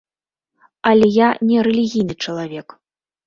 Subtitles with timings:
[0.91, 2.67] Але я не рэлігійны чалавек.